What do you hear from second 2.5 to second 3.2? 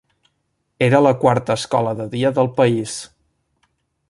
país.